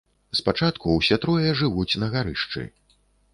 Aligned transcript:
Спачатку 0.37 0.95
ўсе 0.95 1.17
трое 1.25 1.51
жывуць 1.61 1.99
на 2.05 2.11
гарышчы. 2.17 2.65